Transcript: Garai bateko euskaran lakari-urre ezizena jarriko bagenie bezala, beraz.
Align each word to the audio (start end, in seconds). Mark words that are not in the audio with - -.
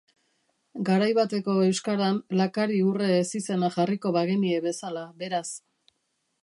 Garai 0.87 1.09
bateko 1.17 1.57
euskaran 1.65 2.17
lakari-urre 2.41 3.11
ezizena 3.19 3.69
jarriko 3.77 4.17
bagenie 4.19 4.65
bezala, 4.69 5.07
beraz. 5.23 5.49